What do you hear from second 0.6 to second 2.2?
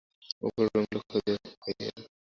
রুমগুলোতে খোঁজো, ভাইয়েরা।